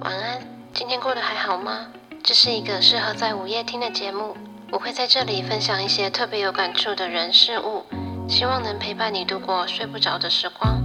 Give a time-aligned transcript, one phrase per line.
[0.00, 0.40] 晚安，
[0.72, 1.88] 今天过得还好吗？
[2.22, 4.34] 这是一个适合在午夜听的节目，
[4.72, 7.84] 我会在这里分享一些特别有感触的人事物，
[8.26, 10.80] 希望能陪伴你度过睡不着的时光。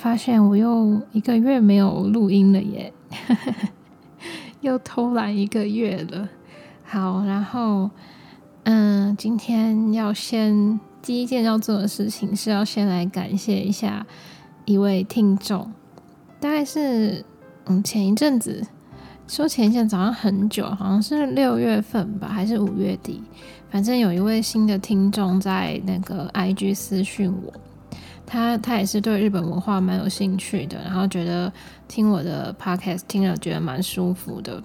[0.00, 2.90] 发现我又一个月没有录音了耶，
[4.62, 6.26] 又偷懒一个月了。
[6.82, 7.90] 好，然后
[8.64, 14.06] 嗯，今天要先第一件要做的事情是要先来感谢一下
[14.64, 15.70] 一位听众，
[16.40, 17.22] 大概是
[17.66, 18.66] 嗯前一阵子
[19.28, 23.22] 说前一阵早上很久，好像是六月份吧，还是五月底。
[23.70, 27.52] 反正有一位新的听众在那个 IG 私讯我，
[28.30, 31.52] 他他也是对日本文化蛮有兴趣的，然后觉得
[31.88, 34.62] 听我的 Podcast 听了觉得蛮舒服的。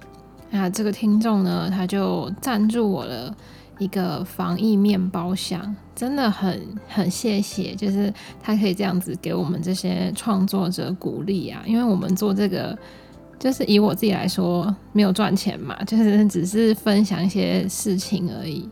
[0.52, 3.36] 那这个听众呢，他就赞助我了
[3.80, 12.78] 一个防疫面包箱，真的很很谢谢，就是他可以这样子给我们这些创作者鼓励啊，因为我们做这个。
[13.38, 18.68] 就是以我自己来说，没有赚钱嘛，就是只是分享一些事情而已。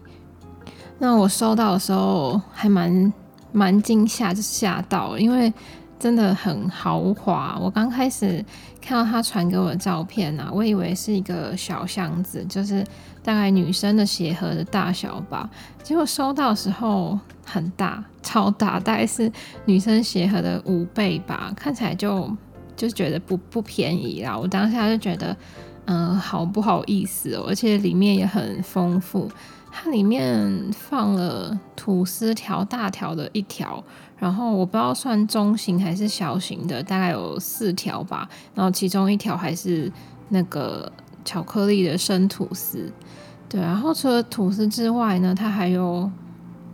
[0.98, 3.12] 那我收到的时候还蛮
[3.54, 5.54] 蛮惊吓，就吓到，因为
[5.98, 7.58] 真的很豪华。
[7.62, 8.44] 我刚开始
[8.82, 12.84] 看到他传给我的照片啊，我以为是一个小箱子，就是
[13.24, 15.50] 大概女生的鞋盒的大小吧。
[15.82, 19.32] 结果收到的时候很大，超大，大概是
[19.66, 22.30] 女生鞋盒的五倍吧，看起来就
[22.76, 24.38] 就觉得不不便宜啦。
[24.38, 25.38] 我当下就觉得，
[25.86, 29.30] 嗯，好不好意思哦，而且里面也很丰富。
[29.76, 33.84] 它里面放了吐司条，大条的一条，
[34.18, 38.30] 然后我不知道算中型还是小型的，大概有四条吧。
[38.54, 39.92] 然后其中一条还是
[40.30, 40.90] 那个
[41.26, 42.94] 巧克力的生吐司，
[43.50, 43.60] 对。
[43.60, 46.10] 然后除了吐司之外呢，它还有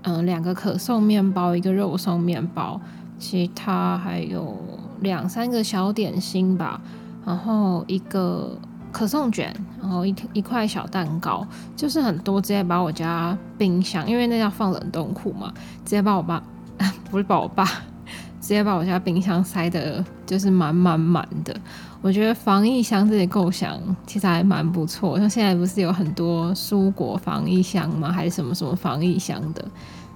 [0.03, 2.79] 嗯两个可颂面包，一个肉松面包，
[3.17, 4.57] 其他还有
[4.99, 6.81] 两三个小点心吧，
[7.25, 8.59] 然后一个。
[8.91, 11.45] 可颂卷，然后一一块小蛋糕，
[11.75, 15.53] 就是很多，直接把我家冰箱，因为那要放冷冻库嘛，
[15.85, 16.41] 直接把我爸
[17.11, 17.65] 不是把我爸，
[18.39, 21.55] 直接把我家冰箱塞的，就是满满满的。
[22.01, 28.11] 我觉得防疫箱这些构想其实还蛮不错，像现在不是有很多蔬果防疫箱吗？
[28.11, 29.65] 还是什么什么防疫箱的？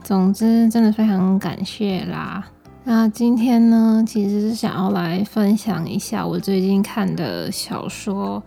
[0.02, 2.46] 总之，真的非常感谢啦。
[2.86, 8.44] 那今天呢，其实是想要来分享一下我最近看的小说。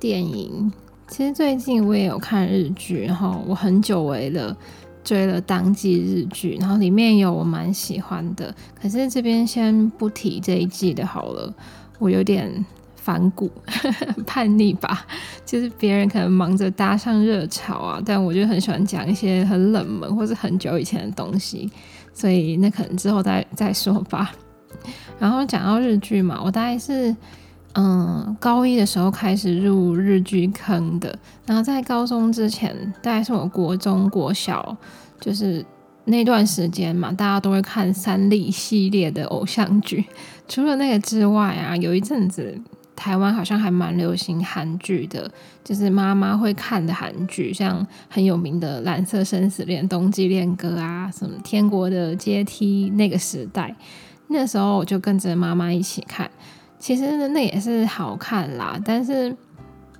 [0.00, 0.72] 电影
[1.08, 4.56] 其实最近我也有看日剧，然后我很久违了
[5.04, 8.54] 追了当季日剧，然后里面有我蛮喜欢的。
[8.80, 11.54] 可是这边先不提这一季的好了，
[11.98, 12.64] 我有点
[12.94, 13.50] 反骨
[14.26, 15.06] 叛逆吧。
[15.44, 21.70] 就是别人可能忙着搭上热潮啊，但我就很喜欢讲一些很冷门或是很久以前的东西，
[22.16, 24.32] 所以那可能之后再再说吧。
[25.20, 27.14] 然后讲到日剧嘛，我大概是。
[27.78, 34.74] 嗯，高一的时候开始入日剧坑的，然后在高中之前，大概是我国中、国小，
[35.20, 35.62] 就是
[36.06, 40.06] 那段时间嘛，大家都会看三立系列的偶像剧。
[40.48, 42.58] 除了那个之外啊，有一阵子
[43.06, 45.30] 台湾好像还蛮流行韩剧的，
[45.62, 53.72] 就是妈妈会看的韩剧，像很有名的《蓝色生死恋》《冬季恋歌》啊，什么《天国的阶梯》那个时代，
[54.26, 56.28] 那时候我就跟着妈妈一起看。
[56.80, 59.32] 其实那也是好看啦，但是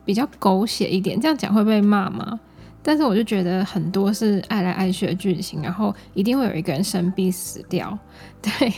[0.05, 1.21] 比较狗血一点。
[1.21, 2.41] 这样讲会被骂吗？
[2.83, 7.97] 但是我就觉得很多是爱来爱去的剧情，然后一定会有一个人生病死掉。
[8.43, 8.73] 对，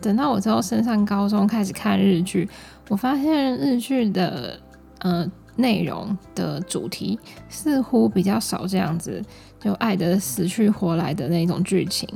[0.00, 2.48] 等到我之后升上高中开始看日剧，
[2.90, 4.58] 我发现日剧的
[4.98, 5.24] 呃
[5.54, 7.16] 内容的主题
[7.48, 9.22] 似乎比较少这样子，
[9.60, 12.08] 就爱的死去活来的那种剧情。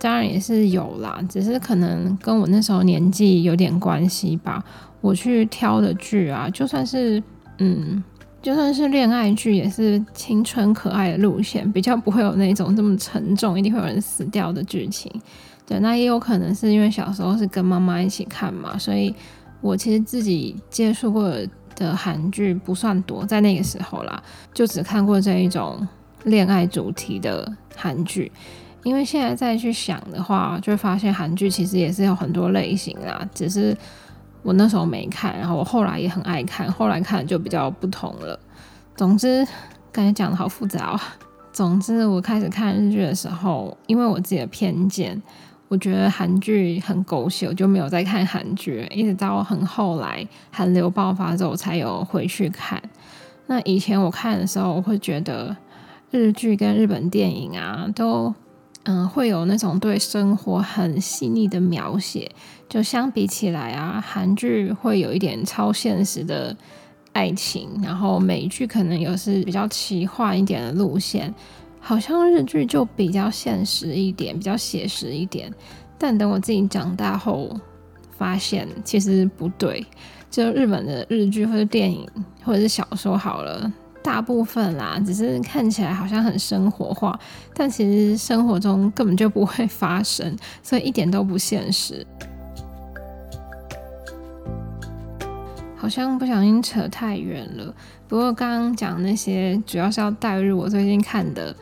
[0.00, 4.64] 当然也是有啦，只是可能跟我那时候年纪有点关系吧。
[5.02, 7.22] 我去挑的剧啊，就算是
[7.58, 8.02] 嗯，
[8.40, 15.12] 就算是恋爱剧，也是青春可爱的路线，比较不会有那种这么沉重，一定会有人死掉的剧情。
[15.66, 19.14] 对，那也有可能是因为小时候是跟妈妈一起看嘛，所以
[19.64, 21.34] 我其实自己接触过
[21.74, 24.22] 的韩剧不算多，在那个时候啦，
[24.52, 25.88] 就只看过这一种
[26.24, 28.30] 恋爱主题的韩剧。
[28.82, 33.26] 因为现在再去想的话，就会发现韩剧其实也是有很多类型啦。
[33.34, 33.74] 只是
[34.42, 38.38] 我那时候没看，然后我后来也很爱看，后来看就比较不同了。
[38.94, 39.48] 总之，
[39.90, 41.00] 感觉讲的好复杂哦。
[41.54, 45.22] 总之，我开始看日剧的时候，因为我自己的偏见，
[45.74, 52.80] 我觉得韩剧很狗血，我就没有再看韩剧，一直到很后来韩流爆发之后，我才有回去看。
[53.48, 55.56] 那以前我看的时候，我会觉得
[56.12, 58.32] 日剧跟日本电影啊，都
[58.84, 62.30] 嗯会有那种对生活很细腻的描写，
[62.68, 66.56] 就相比起来啊，韩剧会有一点超现实的。
[67.14, 71.32] 爱情，然后美剧可能有是比较奇幻一点的路线，
[71.86, 75.52] 好像日剧就比较现实一点，比较写实一点。
[75.98, 77.54] 但等我自己长大后，
[78.16, 79.84] 发现其实不对。
[80.30, 82.08] 就日本的日剧或者电影
[82.42, 83.70] 或者是小说好了，
[84.02, 87.20] 大部分啦，只是看起来好像很生活化，
[87.52, 92.04] 但其实生活中根本就不会发生，所以一点都不现实。
[95.84, 97.74] 好像不小心扯太远了。
[98.08, 101.54] 不过刚刚讲那些，主要是要带入我最近看的，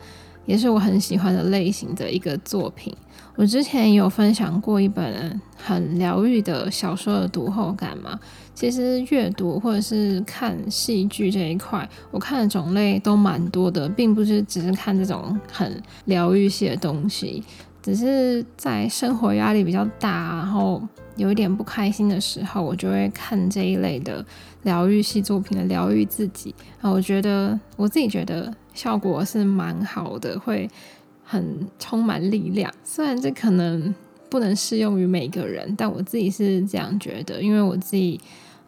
[0.45, 2.95] 也是我很喜欢的类型的一个作品。
[3.35, 8.17] 我之前有分享过一本很疗愈的小说的读后感嘛。
[8.53, 17.43] 其实阅读或者是看戏剧这一块，我看的种类都蛮多的，并不是只是看这种很疗愈系的东西。
[17.83, 20.81] 只是在生活压力比较大，然后
[21.17, 24.25] 有一点不开心的时候，我就会看这一类的
[24.61, 26.55] 疗愈系作品的疗愈自己。
[26.79, 30.69] 啊，我觉得我自己觉得效果是蛮好的，会
[31.25, 32.73] 很充满力量。
[32.85, 33.93] 虽然这可能
[34.29, 38.17] 不能适用于每个人，但我自己是这样觉得，因为我自己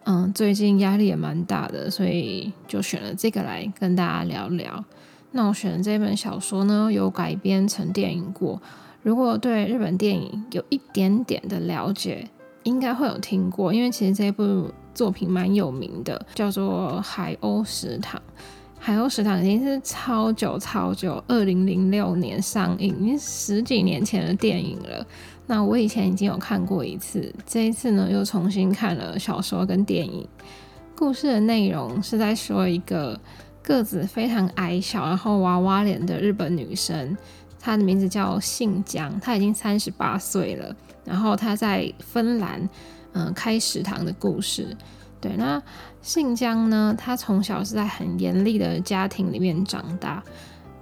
[0.04, 4.84] 嗯最近压力也蛮大的，所以就选了这个来跟大家聊聊。
[5.32, 8.60] 那我选的这本小说呢，有改编成电影过。
[9.06, 12.28] 如果对日本电影有一点点的了解，
[12.64, 18.20] 应该会有听过，因为其实这部作品蛮有名的，叫做《海鸥食堂》。
[18.80, 25.06] 《海鸥食堂》已经是超久超久，二零零六年上映，已经十几年前的电影了。
[25.46, 30.26] 那我以前已经有看过一次，这一次呢又重新看了小说跟电影。
[30.96, 33.16] 故事的内容是在说一个
[33.62, 37.16] 个子非常矮小，然后娃娃脸的日本女生。
[37.58, 40.74] 他的名字叫信江，他已经三十八岁了。
[41.04, 42.68] 然后他在芬兰，
[43.12, 44.76] 嗯，开食堂的故事。
[45.20, 45.62] 对，那
[46.02, 50.22] 信江呢，他从小是在很严厉的家庭里面长大。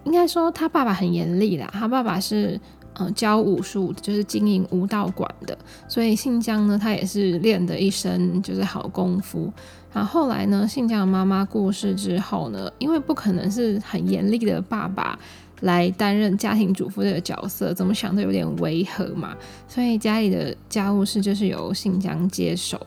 [0.04, 2.60] 应该说他爸爸很严厉啦，他爸爸是
[2.94, 5.56] 嗯教武术，就是经营武道馆的。
[5.88, 9.52] 所以信江呢，他也是练的一身就是好功夫。
[9.92, 15.18] 然后后来呢，信江的妈妈过世之后呢，因为不可能是很严厉的爸爸。
[15.60, 19.36] 来担任家庭主妇这个角色，怎么想都有点违和嘛。
[19.68, 22.80] 所以家里的家务事就是由信江接手。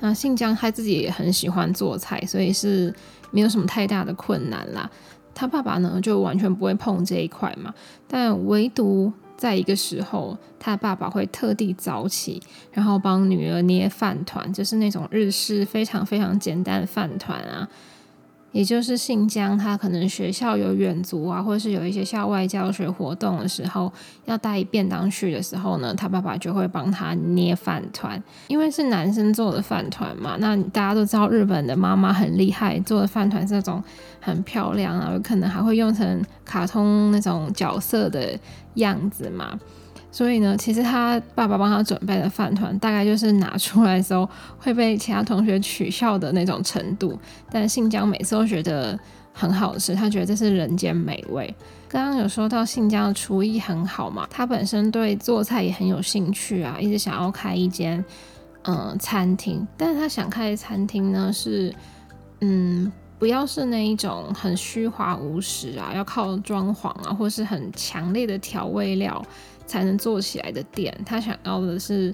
[0.00, 2.92] 那信江他自己也很喜欢做菜，所以是
[3.30, 4.90] 没有什么太大的困难啦。
[5.34, 7.72] 他爸爸呢就完全不会碰这一块嘛。
[8.08, 12.42] 但唯独在一个时候，他爸爸会特地早起，
[12.72, 17.68] 然后帮女儿捏饭团，就是那种日式非常非常简单的饭团啊。
[18.52, 23.92] 也就是信江，他可能学校有远足啊，或者是有一些校外教学活动的时候，
[24.24, 30.36] 要带便当去的时候呢，他爸爸就会帮他捏饭团，因为是男生做的饭团嘛。
[30.38, 33.82] 那大家都知道日本的妈妈很厉害，做的饭团是那种
[34.20, 38.36] 很漂亮啊，有可能还会用成卡通那种角色的
[38.74, 39.58] 样子嘛。
[40.12, 47.18] 所以呢，其实他爸爸帮他准备的饭团，大概就是拿出来的时候会被其他同学取笑的那种程度。
[47.50, 48.98] 但信江每次都觉得
[49.32, 51.54] 很好吃，他觉得这是人间美味。
[51.88, 58.04] 刚刚有说到信江的厨艺很好嘛，他本身对做菜也很有兴趣啊，一直想要开一间
[58.62, 59.66] 嗯餐厅。
[59.76, 61.74] 但是他想开的餐厅呢，是
[62.40, 62.90] 嗯
[63.20, 69.24] 不要是那一种很虚华无实啊，要靠装潢啊，或是很强烈的调味料。
[69.66, 72.12] 才能做起来的店，他想要的是，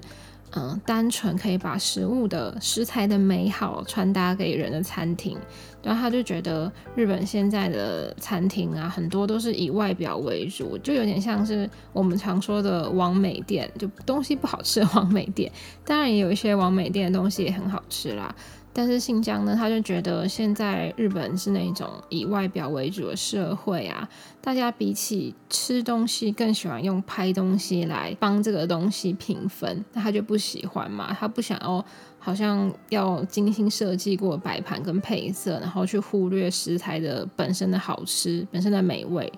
[0.51, 5.35] 嗯，单纯可以把食物的食材的美好传达给人的餐厅。
[5.81, 15.51] 然后他就觉得日本现在的餐厅啊，很多都是以外表为主，就有点像是我们常说的王美店，就东西不好吃的 王美店。
[15.83, 18.35] 当然也有一些王美店的东西也很好吃啦。
[18.77, 24.07] 但是新疆呢，他就觉得现在日本是那种以外表为主的社会啊，
[24.39, 31.83] 大家比起吃东西更喜欢用拍东西来帮这个东西评分，那他就不喜欢嘛，他不想要
[32.19, 39.33] 好像要精心设计过摆盘跟配色，然后去忽略食材的本身的好吃、本身的美味。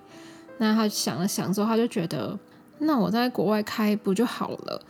[0.58, 2.38] 那他想了想之后，他就觉得，
[2.80, 4.82] 那我在国外开不就好了？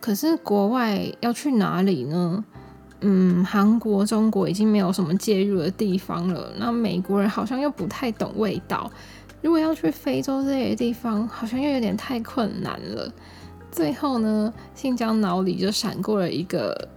[0.00, 2.44] 可是国外要去哪里呢？
[3.00, 6.52] 嗯，韩国、中国已经没有什么介入的地方了。
[6.58, 8.90] 那美国人好像又不太懂味道。
[9.42, 13.12] 如果要去非洲这些地方，好像又有点太困难了。
[13.70, 16.88] 最后呢，信江脑里就闪过了一个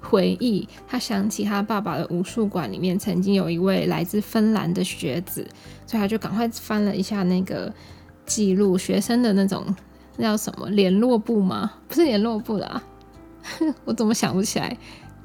[0.00, 5.46] 回忆，他想起他爸爸的武术馆里面曾经有一位来自芬兰的学子，
[5.86, 7.72] 所以他就赶快翻了一下那个
[8.24, 9.62] 记录，学生的那种
[10.16, 11.70] 那叫什么联络簿吗？
[11.86, 12.82] 不是联络簿啦，
[13.84, 14.76] 我怎么想不起来？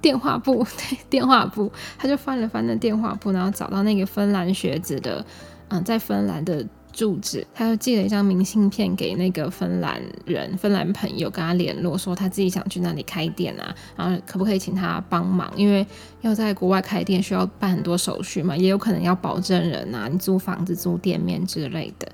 [0.02, 5.26] 电话簿， 对，电话簿，他就翻了翻那电话簿，然后找到那个芬兰学子的，
[5.70, 15.52] 嗯，在芬兰的住址，他就寄了一张明信片给那个芬兰人、芬兰朋友，跟他联络，说他自己想去那里开店啊，然后可不可以请他帮忙？
[15.56, 15.86] 因为
[16.22, 22.08] 要在国外开店需要办很多手续嘛，也有可能要保证人啊，你租房子、租店面之类的。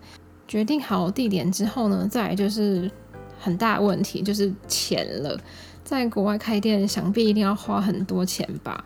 [0.48, 2.92] 决定好地点之后呢，再来就是
[3.39, 5.39] 很大问题，就是钱了。
[5.86, 8.84] 在国外开店，想必一定要花很多钱吧？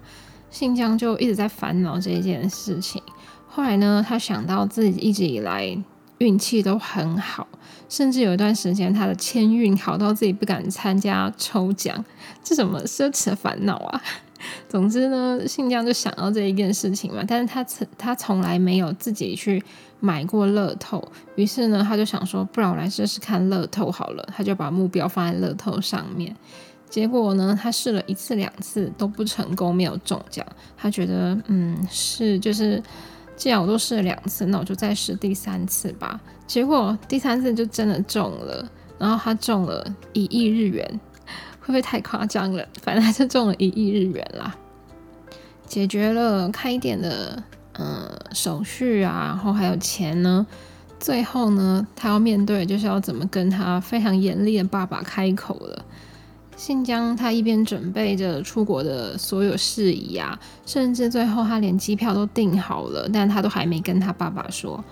[0.52, 3.02] 信江就一直在烦恼这件事情。
[3.48, 5.76] 后来呢，他想到自己一直以来
[6.18, 7.48] 运气都很好，
[7.88, 12.04] 甚至有一段时间他的签运好到自己不敢参加抽奖，
[12.44, 14.02] 这什么奢侈烦恼啊！
[14.68, 19.64] 总之呢，信江就想到这一件事情嘛，但是他从他从来没有自己去
[20.00, 21.02] 买过乐透，
[21.36, 26.36] 于是呢，他就想说，不然我来试试看乐透好了，他就把目标放在乐透上面。
[26.90, 30.44] 结果呢，他试了一次两次都不成功，没有中奖。
[30.76, 32.82] 他觉得，嗯，是就是，
[33.36, 36.20] 既然我都试了两次，那我就再试第三次吧。
[36.48, 38.68] 结果第三次就真的中了，
[38.98, 41.00] 然后他中了一亿日元，
[41.60, 42.68] 会不会太夸张了？
[42.82, 44.56] 反正他就中了一亿日元啦，
[45.68, 47.44] 解决了开店的
[47.74, 50.46] 嗯手续啊，然后还有钱呢。
[51.00, 55.79] 最后呢，他要面对就是要怎么跟他非常严厉的爸爸开口了。
[56.60, 64.84] 信江他一边准备着出国的所有事宜啊，甚至最后他连机票都订好了，但他都还没跟他爸爸说。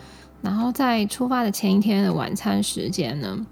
[0.42, 3.46] 然后在出发的前一天的晚餐时间呢，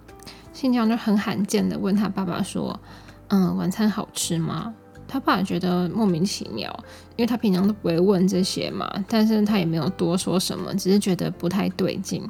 [0.53, 2.79] 信江就很罕见的问他爸爸说
[3.27, 4.73] ：“嗯，晚餐好吃吗？”
[5.05, 6.73] 他爸觉得莫名其妙，
[7.17, 12.23] 因为他平常都不会问这些嘛，但是他也没有多说什么，只是觉得不太对劲。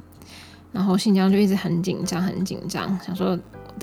[0.72, 3.38] 然后信江就一直很紧张，很紧张，想说。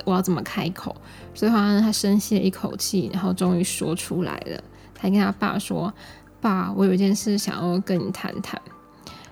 [0.04, 0.94] 我要怎么开口？
[1.34, 4.62] 所以好像他深吸了一口气，然后终于说出来了。
[4.94, 5.92] 他跟他爸说
[6.40, 8.60] ：“爸，我有一件事想要跟你谈谈。”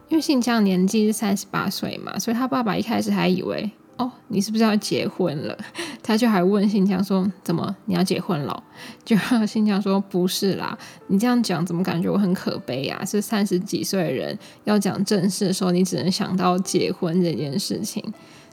[0.09, 5.57] 因为信江年纪是三十八岁嘛，所以他爸爸一开始还以为：“哦，你是不是要结婚了？”
[6.03, 8.65] 他就还问信江说：“怎么你要结婚了？”
[9.05, 10.77] 就信江说：“不是啦，
[11.07, 13.05] 你这样讲怎么感觉我很可悲呀？
[13.05, 18.03] 是三十几岁的人要讲正事的时候，你只能想到结婚这件事情。”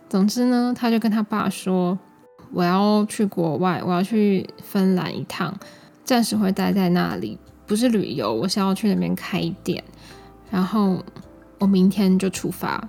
[0.09, 1.97] 总之呢，他就跟他爸说
[2.53, 5.53] ：“我要去国外，我要去芬兰一趟，
[6.03, 9.83] 暂时会待在那里，不是旅游，我是要去那边开店。
[10.49, 11.03] 然后
[11.59, 12.87] 我明天就出发。”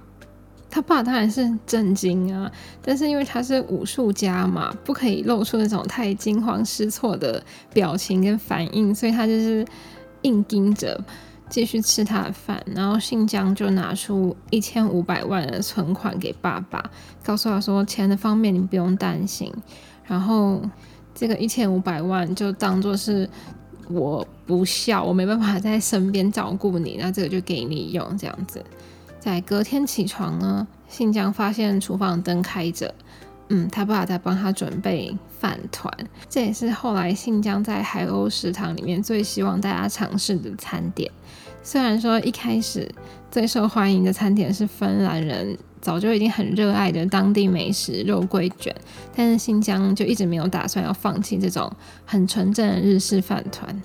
[0.71, 9.67] 他爸当然是震惊啊，但是因为他是武术家嘛，不可以露出那种太惊慌失措的表情跟反应，所以他就是
[10.23, 11.03] 硬盯着。
[11.49, 16.91] 继续吃他的饭，然后信江就拿出一千五百万的存款给爸爸，
[17.25, 19.53] 告诉他说：“钱的方面你不用担心，
[20.05, 20.61] 然后
[21.15, 23.29] 这个一千五百万就当做是
[23.89, 28.65] 我不孝，我没办法在身边照顾你，那这个就给你用。”这样子，
[29.19, 32.95] 在隔天起床呢，信江发现厨房灯开着。
[33.49, 35.93] 嗯，他爸爸在帮他准备饭团，
[36.29, 41.11] 这也是后来新疆在海鸥食堂里面最希望大家尝试的餐点。
[41.63, 42.89] 虽然说一开始
[43.31, 48.75] 最受欢迎的餐点是芬兰人早就已经很热爱的当地美食肉桂卷，
[49.15, 51.71] 但是新疆就一直没有打算要放弃这种
[52.05, 53.83] 很纯正的日式饭团。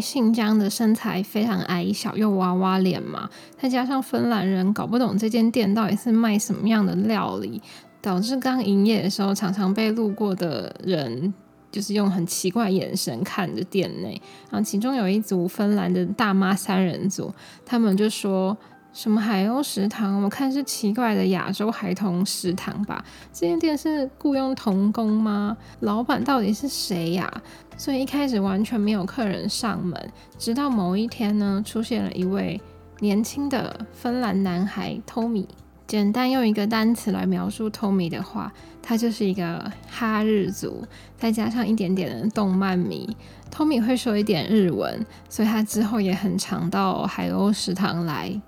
[0.00, 7.60] 信江的身材非常矮小，又娃娃脸嘛，再加上芬兰人搞不懂这间店到底是卖什么样的料理，
[8.00, 11.32] 导致刚营业的时候常常被路过的人
[11.70, 14.20] 就是用很奇怪眼神看着店内。
[14.50, 17.32] 然后其中有一组芬兰的大妈三人组，
[17.64, 18.56] 他们就说。
[18.92, 20.22] 什么海鸥食堂？
[20.22, 23.04] 我看是奇怪的亚洲孩童食堂吧。
[23.32, 25.56] 这间店是雇佣童工吗？
[25.80, 27.30] 老板到底是谁呀？
[27.76, 30.12] 所以一开始完全没有客人上门。
[30.36, 32.60] 直到某一天呢，出现了一位
[32.98, 35.46] 年轻的芬兰男孩 Tommy。
[35.86, 38.52] 简单用一个单词来描述 Tommy 的话，
[38.82, 40.84] 他就是一个哈日族，
[41.16, 43.16] 再加上一点点的动漫迷。
[43.50, 48.38] Tommy 会说一点日文，所以他之后也很常到海鸥食堂来。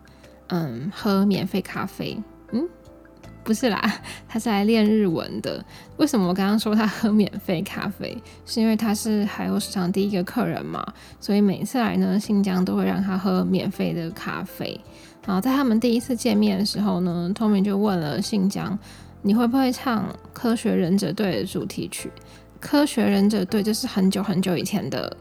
[0.51, 2.17] 嗯喝免费咖啡。
[2.53, 2.69] 嗯，
[3.43, 3.81] 不是啦，
[4.29, 5.65] 他是来练日文的。
[5.97, 8.17] 为什么我刚刚说他喝免费咖啡？
[8.45, 10.85] 是因为他是海鸥市场第一个客人嘛，
[11.21, 14.79] 所以每次来呢，新疆都会让他喝免费的咖啡。
[15.27, 18.77] 然后在他们第一次见面的时候呢，Tommy 就问了新疆
[19.23, 20.03] ：“你会不会唱
[20.33, 22.11] 《科学忍者队》的主题曲？”
[22.59, 25.15] 《科学忍者队》就是很久很久以前的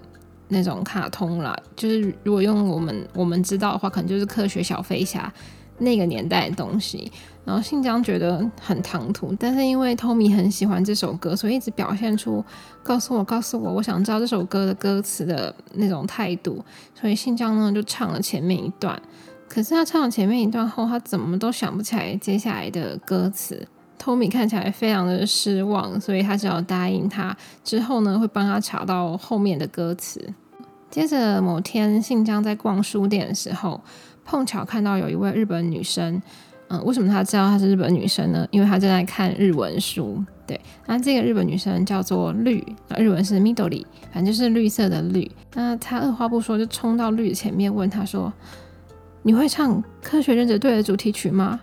[0.49, 5.31] 那种卡通啦，就是如果用我们我们知道的话，可能就是《科学小飞侠》
[5.77, 7.11] 那个年代的东西。
[7.45, 12.43] 然后新疆觉得很唐突，但是因为 Tommy 很喜欢这首歌，所以一直表现出
[12.83, 16.63] 告诉我告诉我，我想知道这首歌的歌词的那种态度。
[16.93, 19.01] 所以新疆呢就唱了前面一段。
[19.47, 23.67] 可是他唱了前面一段后，他怎么都想不起来接下来的歌词。
[23.99, 30.33] Tommy 看起来非常的失望，所以他只好答应他，之后呢会帮他查到后面的歌词。
[30.89, 33.79] 接着某天，信江在逛书店的时候，
[34.25, 36.21] 碰巧看到有一位日本女生。
[36.67, 38.47] 嗯，为什么他知道她是日本女生呢？
[38.51, 40.23] 因为她正在看日文书。
[40.45, 42.63] 对，那这个日本女生叫做绿，
[42.97, 45.29] 日文是 Midori，反正就是绿色的绿。
[45.53, 48.31] 那他二话不说就冲到绿前面问他说。
[49.21, 51.59] 你会唱《科学忍者队》的主题曲吗？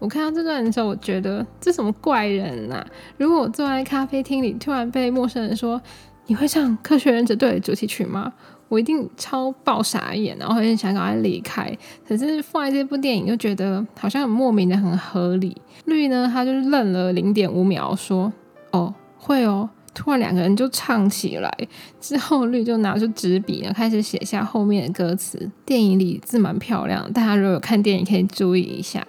[0.00, 2.84] 我看到这段的时候，我觉得这什么怪人呐！
[3.16, 5.80] 如果我坐在咖啡厅里，突然被陌生人说
[6.26, 8.32] 你会唱《科学忍者队》的主题曲吗？
[8.68, 11.76] 我一定超爆傻眼，然后很想赶快离开。
[12.08, 15.54] 可是放在这部电影，又觉得好像很莫名的很合理。
[15.84, 18.32] 绿呢，他就愣了零点五秒，说
[18.72, 21.54] ：“哦，会哦。”突然两个人就唱起来，
[22.00, 25.50] 之后绿就拿出纸笔呢，开始写下后面的歌词。
[25.66, 29.06] 电影里字蛮漂亮，大家如果有看电影可以注意一下。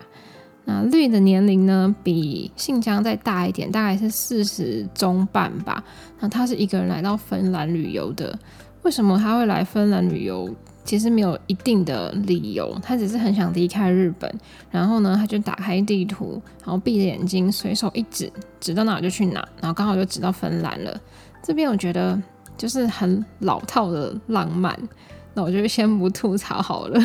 [0.65, 5.83] 那绿的年龄呢，比信江再大一点，大概是四十中半吧。
[6.19, 8.37] 那他是一个人来到芬兰旅游的，
[8.83, 10.49] 为什么他会来芬兰旅游？
[10.85, 14.29] 其实没有一定的理由，他只是很想离开日本。
[14.69, 18.29] 然后呢，他就打开地图，然后闭着眼睛，随手一指，
[18.59, 20.99] 指到哪就去哪，然后刚好就指到芬兰了。
[21.41, 22.21] 这边我觉得
[22.57, 24.77] 就是很老套的浪漫，
[25.33, 26.99] 那我就先不吐槽好了。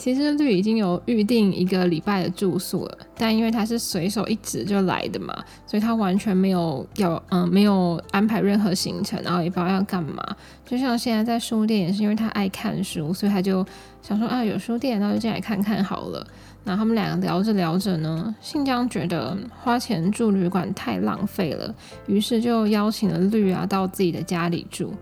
[0.00, 10.24] 其实绿已经有预定一个礼拜的住宿了，但因为他是随手一指就来的嘛，所以他完全没有要嗯没有安排任何行程，然后也不知道要干嘛。
[10.64, 13.62] 就像现在在书店也是因为他爱看书，所以他就
[14.00, 16.26] 想说啊有书店，那就进来看看好了。
[16.64, 21.74] 那他们两个聊着聊着呢，信江觉得花钱住旅馆太浪费了，
[22.06, 24.94] 于是就邀请了绿啊到自己的家里住，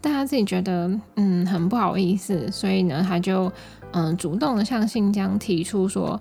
[0.00, 3.52] 但他自己觉得嗯很不好意思，所以呢他就。
[3.92, 6.20] 嗯，主动的向信江提出说，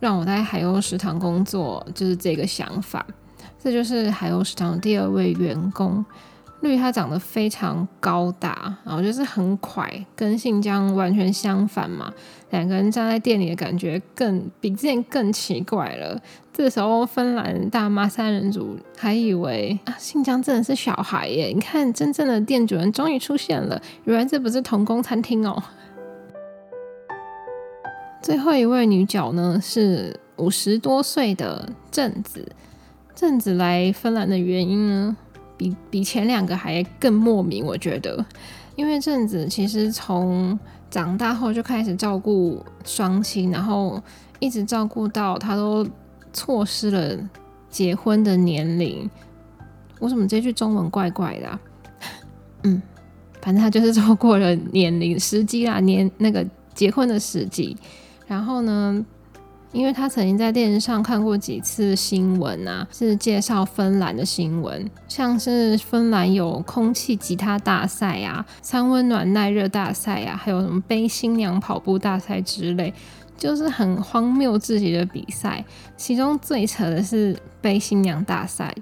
[0.00, 3.04] 让我在海鸥食堂工作，就是这个想法。
[3.58, 6.04] 这就是海鸥食堂的第二位员工
[6.60, 12.12] 绿，他长得非常高大，然后就是很快，跟信江完全相反嘛。
[12.50, 16.20] 两个人站在店里的感觉更比之前更奇怪了。
[16.52, 21.52] 这时候芬兰大妈三人组还以为啊，信江真的是小孩耶！
[21.54, 25.62] 你看，真正的店主人终于出现了，原来这不是童工餐厅哦。
[28.28, 32.46] 最后一位女角呢是五十多岁的正子。
[33.14, 35.16] 正子来芬兰的原因呢，
[35.56, 37.64] 比比前两个还更莫名。
[37.64, 38.22] 我觉得，
[38.76, 40.58] 因为正子其实从
[40.90, 43.98] 长大后就开始照顾双亲，然后
[44.40, 45.88] 一直照顾到他都
[46.30, 47.18] 错失了
[47.70, 49.08] 结婚的年龄。
[50.00, 51.58] 为什么这句中文怪怪的？
[52.64, 52.82] 嗯，
[53.40, 57.74] 反正他就是错过了年龄时机啦，年那个结婚的时机。
[58.28, 59.04] 然后呢，
[59.72, 72.92] 因为他曾经在电视上看过几次新闻啊，是介绍芬兰的新闻，像是芬兰有空气吉他大赛呀、三温暖耐热大赛呀，还有什么背新娘跑步大赛之类，
[73.36, 75.64] 就是很荒谬至极的比赛。
[75.96, 78.74] 其中最扯的是背新娘大赛，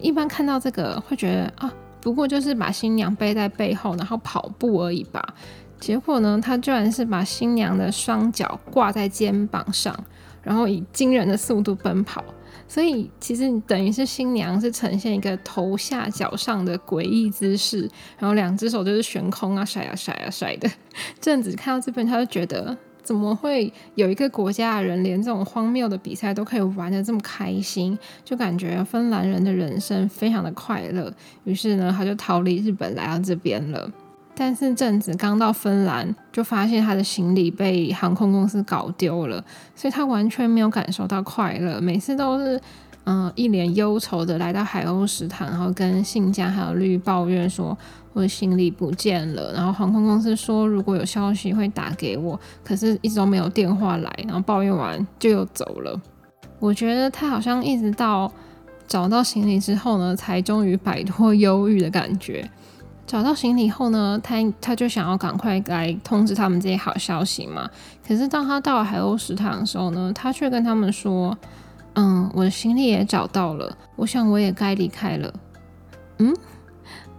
[0.00, 5.34] 一般看到这个会觉得啊，不过就是把新娘背在背后，然后跑步而已吧。
[5.78, 9.94] 结果呢，他居然是把新娘的双脚挂在肩膀上，
[10.42, 12.24] 然后以惊人的速度奔跑。
[12.68, 20.68] 所以其实等于是新娘是呈现一个头下脚上的诡异姿势，然后两只手就是悬空啊，甩啊甩啊甩的。
[21.20, 27.96] 正子看到这边，他就觉得怎么会有一个国家的人连这种荒谬的比赛都可以玩的这么开心？
[28.24, 31.12] 就感觉芬兰人的人生非常的快乐。
[31.44, 33.88] 于是呢，他就逃离日本来到这边了。
[34.38, 39.42] 但是正子刚到芬兰，就发现他的行李被航空公司搞丢了，
[39.74, 41.80] 所以他完全没有感受到快乐。
[41.80, 42.60] 每次都是，
[43.04, 47.76] 嗯，一脸忧愁的来到海鸥食堂，然后跟信江还有绿抱怨说
[48.12, 55.98] 我的行李不见了，然后航空公司说如果有消息会打给我，可是一直都没有电话来，然后抱怨完就又走了。
[56.58, 58.30] 我觉得他好像一直到
[58.86, 62.46] 找到行李之后呢，才终于摆脱忧郁的感觉。
[63.06, 67.70] 找到行李后呢，他他就想要赶快来通知他们这些好消息嘛。
[68.06, 71.36] 可是当他到了海鸥食堂的时候呢，他却跟他们说。
[71.98, 75.32] 嗯，我的行李也找到了，我想我也该离开了。
[76.18, 76.30] 嗯，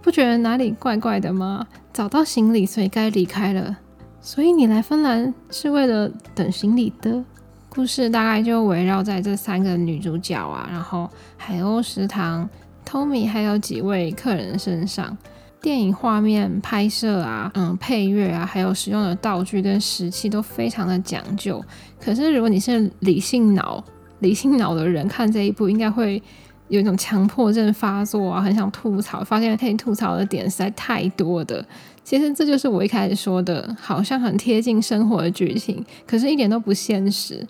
[0.00, 1.66] 不觉得哪里怪怪的吗？
[1.92, 3.76] 找到行李，所以该离开了。
[4.20, 7.24] 所以你来芬兰是为了等行李的？
[7.68, 12.48] 故事大概就围绕在这三个女主角啊，然后海鸥食堂、
[12.88, 15.18] Tommy 还有几位客人身上。
[15.60, 21.62] 电影画面拍摄啊，嗯，配乐啊，还有使用的道具跟时器都非常的讲究。
[22.00, 23.82] 可是如果你是理性脑，
[24.20, 26.22] 理性脑的人看这一部，应该会
[26.68, 31.64] 有一种强迫症发作啊，很想吐槽，发现可以吐槽的点实在太多的。
[32.04, 37.44] 其实这就是我一开始说的，好像很贴近生活的剧情，可是一点都不现实。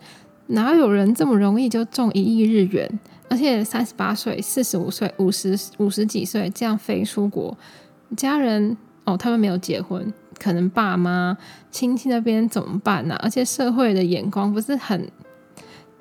[0.49, 2.99] 哪有人这么容易就中一亿日元？
[3.29, 7.55] 而且三十八岁、四十五岁、五十五十几岁这样飞出国，
[8.17, 11.37] 家人哦，他们没有结婚，可能爸妈、
[11.71, 13.17] 亲戚那边怎么办呢？
[13.23, 15.09] 而且社会的眼光不是很。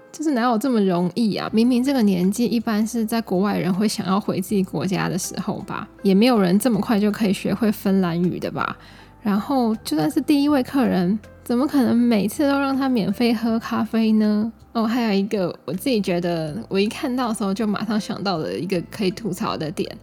[0.09, 1.47] 就是哪有这么容易啊？
[1.53, 8.75] 明明这个年纪一般是在国外人会想要回自己国家的时候吧，也没有人这么快就可以学会芬兰语的吧。
[9.21, 14.51] 然后就算是第一位客人，怎么可能每次都让他免费喝咖啡呢？
[14.71, 19.95] 哦，还有一个我自己觉得我一看到的时候就马上想到的一个可以吐槽的点，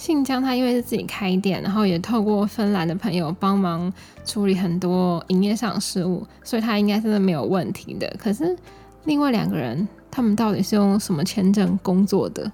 [0.00, 3.92] 信江他因为是自己开店，然后也透过芬兰的朋友帮忙
[4.24, 8.10] 处理很多营业上事务，所以他应该真的没有问题的。
[8.18, 8.56] 可是。
[9.04, 12.52] 另外两个人，他们到底是用什么签证工作的？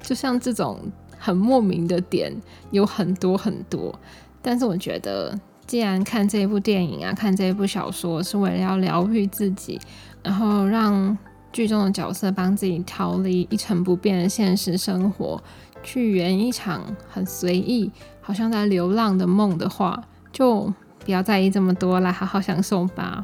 [0.00, 0.78] 就像这种
[1.18, 2.34] 很莫名的点
[2.70, 3.94] 有很多很多。
[4.40, 9.78] 但是我觉得，既然看这一部电影啊，看这一部小说是为了要疗愈自己，
[10.22, 11.16] 然后让
[11.52, 15.38] 剧中的角色帮自己逃离一成不变的现实生活，
[15.84, 20.72] 去圆一场很随意、好像在流浪的梦的话，就
[21.04, 23.22] 不要在意这么多，来好好享受吧。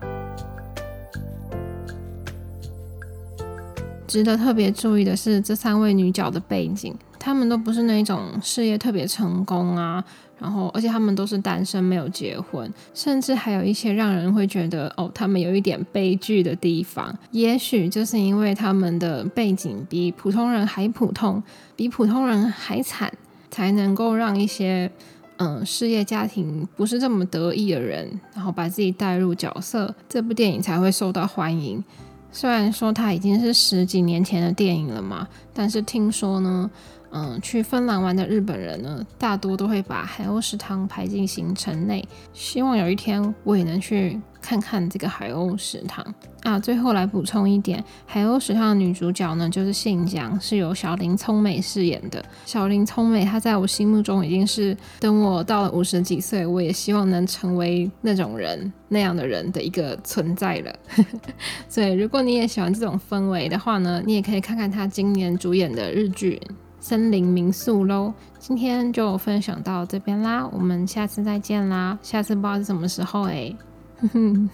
[4.06, 10.04] 值得特别注意的是，这三位女角的背景，她们都不是那种事业特别成功啊，
[10.40, 17.14] 然后而且他们都是单身，没有结婚，甚至还有一些让人会觉得哦，他们有一点悲剧的地方。
[17.31, 21.42] 也许就是因为他们的背景比普通人还普通，
[21.76, 23.12] 比普通人还惨，
[23.50, 24.90] 才能够让一些
[25.37, 31.85] 嗯事业家庭不是这么得意的人，然后把自己带入角色，这部电影才会受到欢迎。
[32.33, 36.70] 虽然说它已经是十几年前的电影了嘛，但是听说呢，
[37.12, 42.06] 嗯，去芬兰玩的日本人呢，大多都会把海鸥食堂排进行程内。
[42.32, 44.20] 希望有一天我也能去。
[44.42, 46.02] 看看这个海鸥食堂
[46.44, 46.58] 啊！
[46.58, 52.24] 最后来补充一点，海鸥食堂的女主角呢，就是信江，是由小林聪美饰演的。
[52.46, 60.74] 小林聪美，她在我心目中已经是等我到了五十几岁，我也希望能成为那种人那样的人的一个存在了。
[61.68, 66.40] 所以，如果你也喜欢这种氛围的话呢，你也可以看看她今年主演的日剧
[66.80, 68.12] 《森林民宿》喽。
[68.38, 71.98] 今天就分享到这边啦，我们下次再见啦！
[72.02, 73.54] 下次不知道是什么时候诶。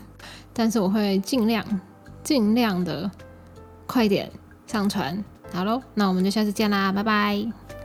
[0.53, 1.65] 但是我会尽量
[2.25, 3.09] 尽量的
[3.87, 4.29] 快点
[4.67, 7.76] 上传，好喽，那我们就下次见啦，拜拜。